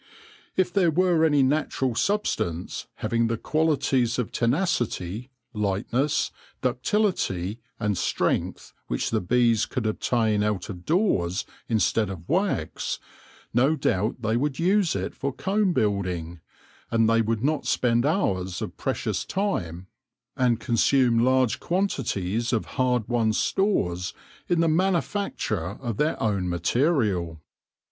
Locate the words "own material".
26.19-27.39